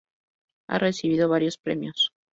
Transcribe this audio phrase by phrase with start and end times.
[0.67, 2.09] Ha recibido varios premios.